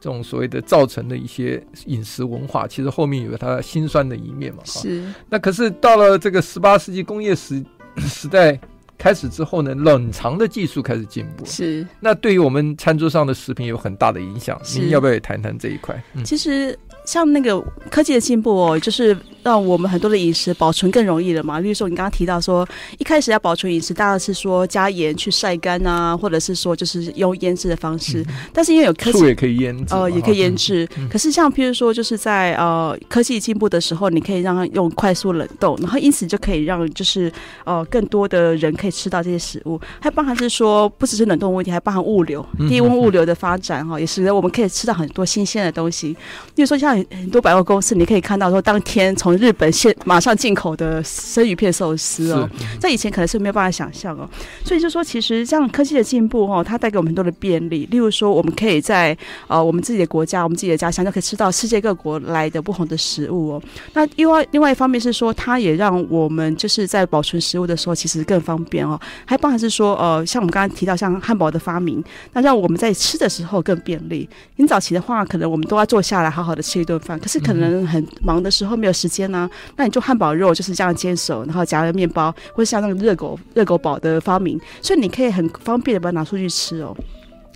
[0.00, 4.62] 这种所谓的造成的一些饮食文化，其实后面有它辛酸的一面嘛。
[4.64, 5.04] 是。
[5.28, 7.62] 那可是到了这个十八世纪工业时
[8.00, 8.58] 时代
[8.96, 11.44] 开始之后呢，冷藏的技术开始进步。
[11.44, 11.86] 是。
[12.00, 14.58] 那对于我们餐桌上的食品有很大的影响。
[14.74, 16.02] 您要不要也谈谈这一块？
[16.14, 16.78] 嗯、其实。
[17.04, 17.60] 像那个
[17.90, 21.58] 科技的进步哦，就是让我们很多的饮食保存更容易了嘛。
[21.58, 22.66] 例如说，你刚刚提到说，
[22.98, 28.22] 一开始要保存饮食，大概是说加盐去晒干啊，或者是说就是用腌制的方式。
[28.28, 30.88] 嗯、但是因为有科技，醋也可以腌制，呃，也可以腌制。
[30.96, 37.30] 嗯、可是像譬如说，就是在呃科技进步的时候，你可以让它用快速冷冻，然后因此就可以让就是
[37.64, 39.80] 呃更多的人可以吃到这些食物。
[40.00, 46.10] 还包含是说，不只是冷冻问题，还包含物流，低温物流的发展哈，也使得我们可以吃到很多新鲜的东西。
[46.54, 46.91] 例如说像。
[46.94, 52.48] 很多百货公司，你可以看到说，当天从日本现马上进口的生鱼片寿司哦，
[52.80, 54.28] 在以前可能是没有办法想象哦。
[54.64, 57.86] 所以就说，其实这样科技的进步哦，它带给我们很多的便利。
[57.90, 63.62] 例如说，我们可以在呃我们自己的国家、我们自己的家乡，就可以吃到世界各国来的不同的食物哦。
[63.94, 69.00] 那另外另外一方面是说，它也让我们就是在保存食物的时候，其实更方便哦。
[69.24, 72.02] 还包含是说，呃，像我们刚刚提到像汉堡的发明，
[72.32, 74.28] 那让我们在吃的时候更便利。
[74.56, 77.18] 很早期的话，可能我们都要坐下来好好的吃一顿饭。
[77.18, 86.94] 可是可能很忙的时候没有时间呢、啊，那你就汉堡肉就是这样煎熟，然后夹了面包，或者像那个热狗热狗堡的发明，所以你可以很方便的把它拿出去吃哦。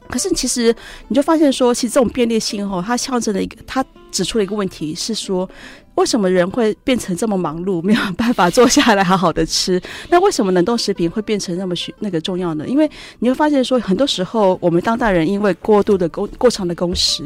[0.08, 0.74] 可是其实
[1.08, 5.48] 你就发现说，其实这种便利性哦，它象征的一个，它指出了一个问题是说。
[5.96, 9.80] 为什么人会变成这么忙碌，没有办法坐下来好好的吃？
[10.10, 12.66] 那为什么冷冻食品会变成那么需那个重要呢？
[12.68, 17.24] 因为你会发现说，很多时候我们当代人因为过度的工过长的工时，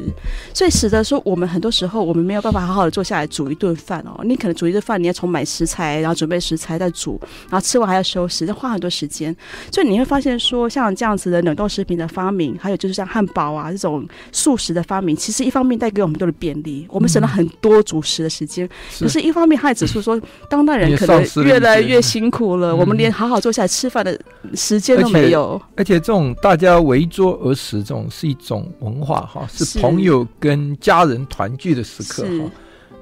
[0.55, 4.21] 所以使得说我们很多时候我们没有办法好好的坐下来煮一顿饭哦。
[4.25, 9.35] 你可能煮一顿饭，你要从买食材，然后准备食材再煮，然后吃完还要收拾，要花很多时间。
[9.73, 18.60] 所以你会发现说，像这样子的冷冻食品的发明，还有就是像汉堡啊这种速食的发明，其实一方面带给我们多的便利，我们省了很多主食的时间。
[18.99, 24.19] 可是，一方面，他也指出说， 当代人可能越来越辛苦了，我们连好好坐下来吃饭的
[24.55, 25.61] 时间都没有。
[25.77, 32.51] 而且，这种大家围桌而食，这种是一种文化哈，是朋友跟家人团聚的时刻哈。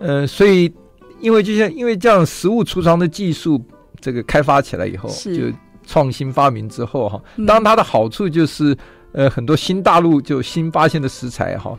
[0.00, 0.72] 呃，所以，
[1.20, 3.60] 因为就像因为这样食物储藏的技术
[4.00, 5.52] 这个开发起来以后，就
[5.86, 8.76] 创新发明之后哈，当它的好处就是
[9.12, 11.76] 呃，很多新大陆就新发现的食材哈。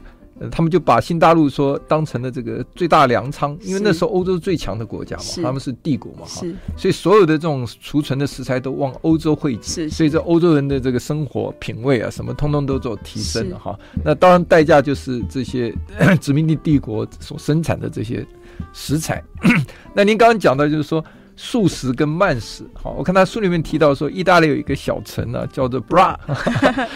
[0.51, 6.41] 他们就把新大陆说当成了这个最大粮仓，因为那时候欧洲是最强的国家嘛，他们是帝国嘛，哈，
[6.77, 13.77] 所以所有的这种储存的食材都往欧洲汇集，所以这欧洲人的这个生活品味啊，什么通通都做提升了哈。
[14.03, 15.73] 那当然代价就是这些
[16.21, 18.25] 殖民地帝国所生产的这些
[18.73, 19.23] 食材。
[19.93, 21.03] 那您刚刚讲到就是说。
[21.41, 26.17] 速食跟慢食，好，我看他书里面提到说，意大利有一个小城呢、啊，叫做 Bra，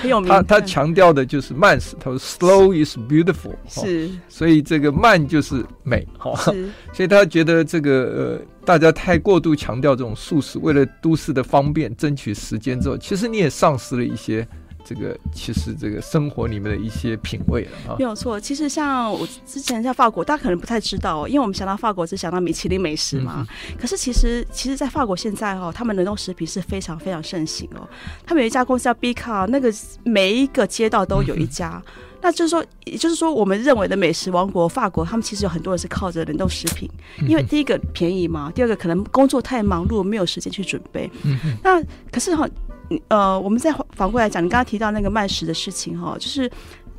[0.01, 0.27] 很有名。
[0.27, 6.35] 他他强调的就是慢食，他说 Slow is beautiful，是，所以这个慢就是美，哈，
[6.91, 7.91] 所以他觉得这个
[8.41, 14.45] 呃，大家太过度强调这种素食，为了都市的方便争取时间之后，其实你也丧失了一些。
[14.85, 18.39] 这个其实这个生活里面的一些品味了啊，没有错。
[18.39, 23.47] 其实像我之前在法国，大家可能不太知道哦，因为我们想到法国只想到米其林美食嘛。
[23.49, 27.87] 嗯、可是其实，其实，在法国现在哦，他们冷冻食品是非常非常盛行哦。
[28.25, 31.81] 他们有一家公司叫 b i c a 那个每一个街道都有一家。
[31.87, 36.89] 嗯、那就是说，也就是说，我们认为的美食王国法国，他们其实有很多人是靠着冷冻食品，
[37.27, 41.09] 因为第一个便宜嘛，第二个可能工作太忙碌，没有时间去准备。
[41.63, 42.49] 那可是哈。
[43.07, 46.49] 呃，我们再反过来讲，你刚刚提到那个麦食的事情哈，就是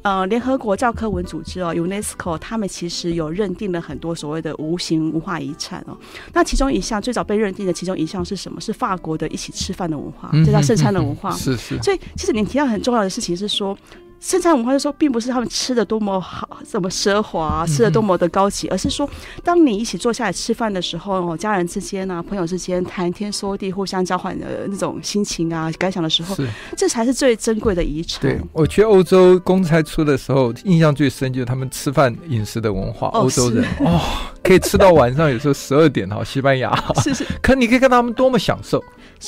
[0.03, 5.97] 呃，联合国教科文组织哦，UNESCO，他们其实有认定了很多所谓的无形文化遗产哦。
[6.33, 8.61] 那其中一项最早被认定的其中一项是什么？
[8.61, 11.31] 是法国的一起吃饭的文化，这叫圣餐的文化。
[11.33, 11.81] 是是。
[11.83, 13.77] 所以其实你提到很重要的事情是说。
[14.25, 19.09] 生产文化就说，并不是他们吃的多么好，怎么奢华，吃的多么的高级，嗯、而是说，
[19.45, 26.35] 当你一起坐下来吃饭的时候，哦，家人之间啊，朋友之间谈天说地，互相交换的那种心情啊、感想的时候，
[26.75, 28.23] 这才是最珍贵的遗产。
[28.23, 34.01] 对，我去欧洲公差出的时候，印象最深就是他们吃饭饮食的文化，欧、哦、洲人哦，
[34.43, 36.75] 可以吃到晚上，有时候十二点哈，西班牙。
[37.03, 38.83] 是是，可你可以看他们多么享受，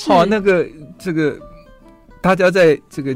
[0.08, 0.66] 哦，那个
[0.98, 1.38] 这个
[2.22, 3.14] 大家在这个。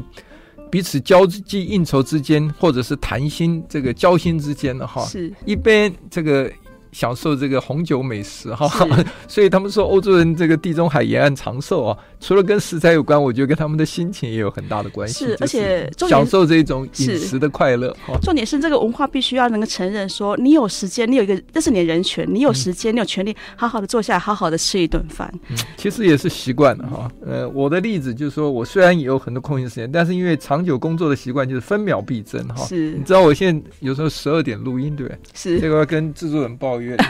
[0.71, 6.51] 彼此交际应酬之间，或者是谈心这个交心之间的哈，是一边这个。
[6.91, 8.69] 享受这个红酒美食哈，
[9.27, 15.25] 所以他们说欧洲人这个地中海沿岸长寿啊，除了跟食材有关，我觉得跟他们的心情也有很大的关系。
[15.25, 17.95] 是，而且享受这种饮食的快乐。
[18.21, 25.31] 重点是这个文化必须要能够承认说，你有时间，你有一个，这是你的人权，你有时间，你有权利好好的坐下来，好好的吃一顿饭。
[25.49, 27.11] 嗯，其实也是习惯了哈。
[27.25, 32.65] 呃，我的例子就是说，我虽然也有很多空闲时间，但是因为长久工作的习惯，就是分秒必争哈。
[32.65, 35.19] 是，你知道我现在有时候十二点录音，对不对？
[35.33, 36.57] 是，这个要跟制作人
[36.89, 37.03] 报。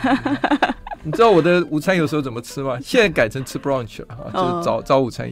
[1.03, 2.77] 你知道我的午餐有时候怎么吃吗？
[2.83, 5.31] 现在改成吃 brunch 了啊，就是早早午餐。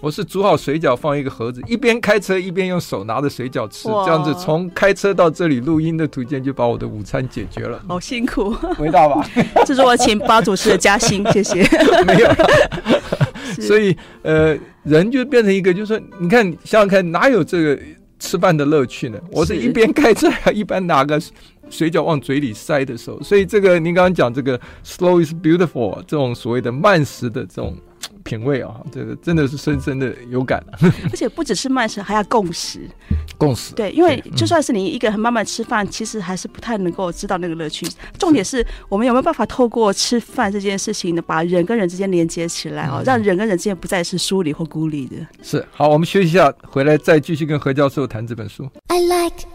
[0.00, 7.82] 我是煮好水饺放一个盒子，一边开车一边用手拿着水饺吃，这样子从开车到这里录音的途间就把我的午餐解决了。
[7.88, 9.28] 好辛苦， 伟大吧？
[9.66, 11.68] 这是我请八主持的加薪，谢谢。
[12.06, 12.30] 没有，
[13.60, 17.76] 所以呃，人就变成一个，就是说，你看想想看，哪有这个
[18.20, 19.18] 吃饭的乐趣呢？
[19.32, 21.20] 我是一边开车，还一边拿个。
[21.70, 27.76] 水饺往嘴里塞的时候，所以这个您刚刚讲这个 slow is beautiful 这种所谓的慢食的这种
[28.24, 30.62] 品味啊，这个真的是深深的有感。
[31.10, 32.88] 而且不只是慢食，还要共识。
[33.38, 33.72] 共识。
[33.74, 37.86] 对，因为就算是你一个人慢慢吃饭，其实还是不太能够知道那个乐趣。
[38.18, 45.16] 重点是我们有没有办法透过吃饭这件事情呢，把人跟人之间连接起来哦，让人跟人之间不再是疏离或孤立的。
[45.40, 45.64] 是。
[45.70, 48.68] 好，我们休息一下，回来再继续跟何教授谈这本书。
[48.88, 49.46] I like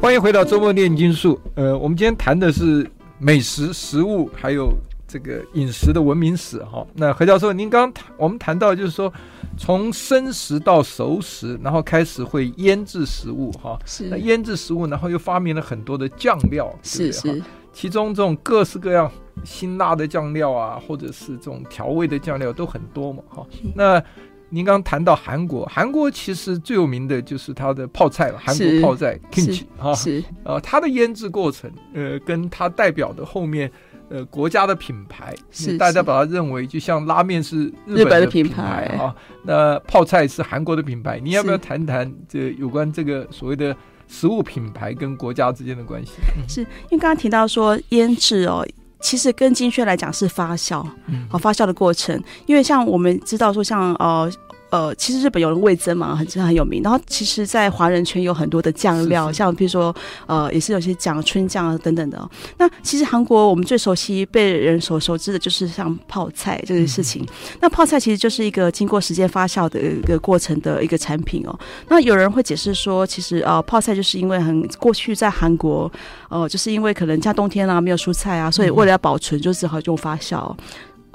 [0.00, 1.38] 欢迎回到周末炼金术。
[1.54, 4.72] 呃，我们今天谈的是美食、食物，还有
[5.06, 6.62] 这个饮食的文明史。
[6.64, 9.12] 哈，那何教授，您刚刚谈我们谈到，就是说
[9.58, 13.50] 从生食到熟食，然后开始会腌制食物。
[13.52, 14.08] 哈，是。
[14.08, 17.42] 那腌制食物，然后又发明了很多的酱料，是是。
[17.72, 19.10] 其中这种各式各样
[19.44, 23.22] 辛辣的酱料啊，或者是这种调味的酱料都很多嘛。
[23.28, 24.02] 哈，那。
[24.48, 33.70] 您刚刚谈到韩国，韩国其实最有名的就是它的泡菜了，韩国泡菜 kimchi 哈，是呃，它的腌制过程，呃，跟它代表的后面，
[34.08, 46.12] 呃，国家的品牌，是大家把它认为就像拉面是日本的品牌啊，那泡菜是韩国的品牌，你要不要谈谈这有关这个所谓的食物品牌跟国家之间的关系？
[46.48, 48.64] 是因为刚刚提到说腌制哦。
[49.00, 54.30] 其实跟精确来讲是发酵，嗯，好发酵的过程，因为像我们知道说像呃。
[54.70, 56.82] 呃，其实日本有人味增嘛，很很有名。
[56.82, 59.94] 然后，其实，在华人圈有很多的酱料，是是像比如说，
[60.26, 62.30] 呃，也是有些酱春酱啊等等的。
[62.58, 67.22] 那其实韩国我们最熟悉、被人所熟知的就是像泡菜这件事情。
[67.22, 67.28] 嗯、
[67.60, 71.58] 那泡菜其实就是一个经过时间发酵的一个过程的一个产品哦。
[71.88, 75.90] 那有人会解释说，其实呃，泡菜就是因为很过去在韩国，
[76.28, 80.54] 呃，就是因为可能像冬天啊没有蔬菜啊，所以为了要保存，就只好用发酵。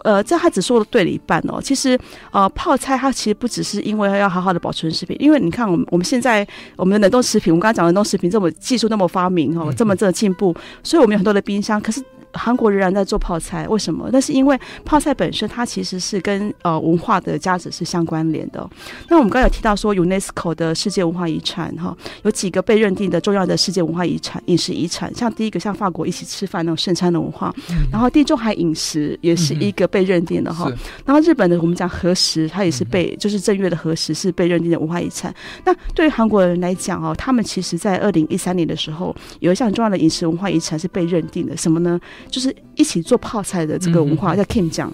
[0.03, 1.61] 呃，这他只说的对了一半哦。
[1.61, 1.97] 其实，
[2.31, 12.03] 呃，泡菜它其实不只是因为要好好的保存食品，因为你看，我们我们现在我们的冷冻食品，我们刚刚讲的冷冻食品这么技术那么发明哦，这么这么进步，所以我们有很多的冰箱，可是。
[12.33, 14.09] 韩国仍然在做泡菜，为什么？
[14.11, 18.67] 那是因为泡菜本身它其实是跟呃文化的价值是相关联的。
[19.09, 27.53] 那我们刚才有提到说，UNESCO 的世界文化遗产哈，有几个被认定的重要的世界文化遗产饮食遗产，像第一个像法国一起吃饭那种圣餐的文化，
[27.91, 30.71] 然后地中海饮食也是一个被认定的哈。
[31.05, 35.33] 然后日本的我们讲和食，它也是被就是正月的和食是被认定的文化遗产。
[35.65, 41.99] 那对于韩国人来讲哦，他们其实在二零一三年的时候有一项重要的饮食文化遗产是被认定的，什么呢？
[42.29, 44.91] 就是一起做泡菜的这个文化叫 Kim 酱，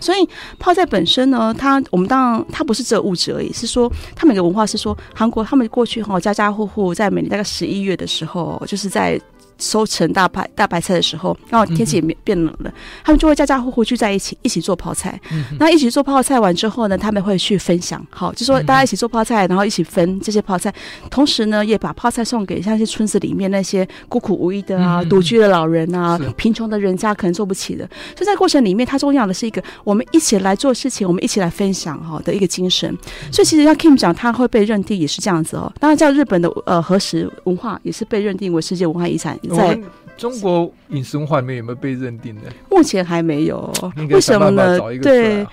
[0.00, 9.20] 所以泡菜本身呢，它我们当然它不是只有物质而已，是说它每个文化是说韩国他们过去哈家家户户在每年大概十一月的时候，就是在。
[9.60, 12.72] 收成大白大白菜的时候，然后天气也变变冷了，嗯、
[13.04, 15.20] 他们就会家家户户聚在一起，一起做泡菜。
[15.58, 20.72] 那一起做泡菜完之后呢，他们会去分享，好，就说大家一起做泡菜，然后一起分这些泡菜，
[21.10, 27.86] 同时呢，也把泡菜送给像一些村子里面那些孤苦无依的啊、独、嗯、居的老人啊、贫穷的人家可能做不起的。
[28.16, 32.96] 所以在过程里面，它重要的是一个我们一起来做事情，我们一起来分享哈的一个精神。
[33.30, 35.70] 所以其实像 Kim 讲，他会被认定也是这样子哦。
[35.78, 39.38] 当然，在日本的呃和食文化也是被认定为世界文化遗产。
[39.50, 39.78] 在
[40.16, 42.42] 中国饮食文化里面有没有被认定的？
[42.70, 43.72] 目前还没有。
[44.08, 44.78] 为什么呢？
[45.02, 45.46] 对，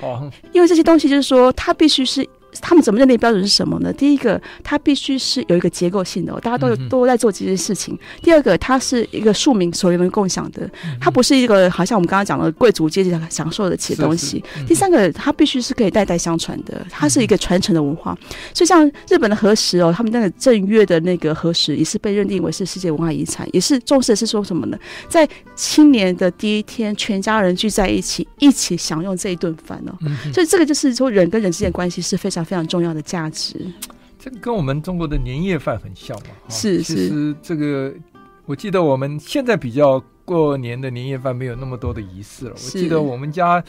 [0.52, 2.28] 因为这些东西就是说，它必须是。
[2.62, 3.92] 他们怎么认定标准是什么呢？
[3.94, 7.98] 第一个，它必须是有一个结构性的，大家都有都在做这件事情。
[8.22, 10.70] 第二个，它是一个庶民所有人共享的，
[11.00, 14.44] 它不是一个好像我们刚刚讲的贵族阶级享受得起的东西。
[14.66, 18.18] 第三个，它必须是可以代代相传的，它是一个传承的文化。
[18.54, 24.78] 所以像日本的和食哦，他们那个正月的那个和食也是被认定为是世界文化遗产，也是重视的是说什么呢？
[25.10, 29.94] 在新年的第一天，全家人聚在一起，一起享用这一顿饭哦。
[30.34, 32.47] 所以这个就是说人跟人之间的关系是非常。
[32.48, 33.70] 非常重要的价值，
[34.18, 36.30] 这个跟我们中国的年夜饭很像嘛。
[36.48, 37.94] 是是，其实这个
[38.46, 42.54] 我记得我们现在比较过年的年夜饭没有那么多的仪式了。
[42.54, 43.62] 我记得我们家。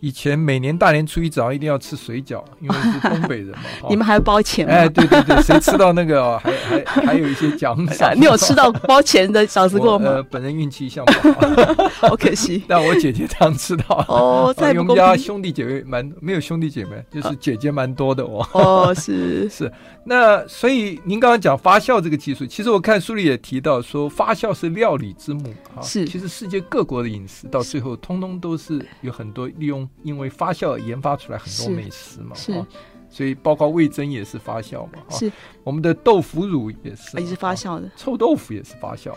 [0.00, 3.64] 以前每年大年初一早上一定要吃水饺，因为是东北人嘛。
[3.88, 4.74] 你们还要包钱吗？
[4.74, 6.52] 哎，对对对，谁吃到那个、哦、还
[6.84, 8.12] 还还有一些奖赏。
[8.18, 10.10] 你有吃到包钱的饺子过吗？
[10.10, 12.62] 呃，本人运气像不好，好可惜。
[12.68, 14.04] 但我姐姐常吃到。
[14.08, 18.46] 哦，在我们家兄弟姐妹蛮没有兄弟姐妹，就是姐姐蛮多的哦。
[18.52, 19.72] 哦，是是。
[20.04, 25.80] 那所以您刚刚讲发酵这个技术，其实我看书里也提到说，发酵是料理之母啊。
[25.82, 26.04] 是。
[26.04, 29.85] 其实世界各国的饮食到最后，通通都是有很多利用。
[30.02, 32.64] 因为发酵而研发出来很多美食嘛，是，是
[33.08, 35.30] 所以包括味增也是发酵嘛，是，
[35.62, 39.14] 我们的豆腐乳也是，也是发酵的，臭豆腐也是发酵。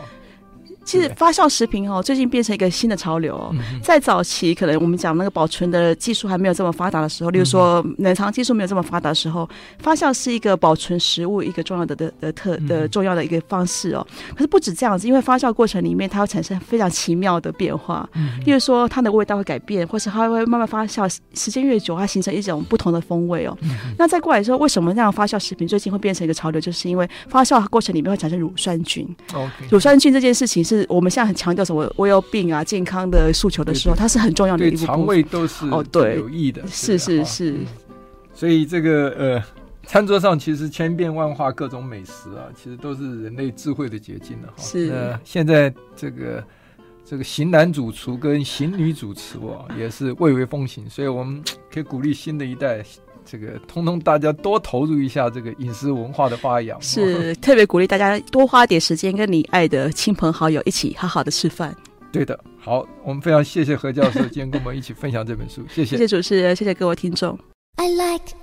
[0.90, 3.54] 其实发酵食品哦，最近变成一个新的潮流哦。
[3.84, 14.04] 在早期，可能我们讲那个保存的技术还没有这么发达的时候，例如说冷藏技术没有这么发达的时候，发酵是一个保存食物一个重要的的的特的重要的一个方式哦。
[14.34, 18.10] 可是不止这样子，因为发酵过程里面它会产生非常奇妙的变化，
[18.44, 23.56] 例如说它的味道会改变，或是它会慢慢发酵，时间越久，它形成一种不同的风味哦。
[23.96, 26.60] 那再过来说，为什么这样发酵食品最近会变成一个潮流？
[26.60, 29.08] 就是因为发酵过程里面会产生乳酸菌。
[29.70, 30.79] 乳酸菌这件事情是。
[30.88, 34.86] 我们现在很强调什么 well-being 啊，健康的诉求的时候，它是很重要的一部分。
[34.88, 36.66] 肠胃都是哦，对，有益的。
[36.68, 37.56] 是是是。
[38.34, 39.44] 所以这个呃，
[39.86, 44.64] 餐桌上其实千变万化，各种美食啊，其实都是人类智慧的结晶了哈。
[44.64, 44.88] 是。
[44.88, 46.44] 那现在这个
[47.04, 52.86] 这个型男主厨跟型女主厨啊，也是蔚为风行，所以我们可以鼓励新的一代。
[53.32, 61.76] 这个通通大家多投入一下这个饮食文化的发扬，是 特别鼓励大家多花点时间跟你爱的亲朋好友一起好好的吃饭。
[62.12, 67.38] 对的，好，我们非常谢谢何教授今天跟我们一起分享这本书，谢谢，谢谢主持人，谢谢各位听众。
[67.76, 68.34] I like